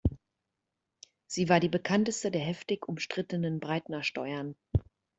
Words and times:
Sie 1.27 1.47
war 1.47 1.59
die 1.59 1.69
bekannteste 1.69 2.31
der 2.31 2.41
heftig 2.41 2.87
umstrittenen 2.87 3.59
"Breitner-Steuern". 3.59 4.55